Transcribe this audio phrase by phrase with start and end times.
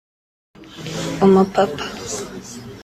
[1.25, 1.83] umupapa